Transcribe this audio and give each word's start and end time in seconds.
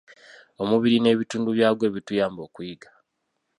Omubiri 0.61 0.97
n'ebitundu 0.99 1.49
byagwo 1.57 1.83
ebituyamba 1.89 2.41
okuyiga. 2.47 2.89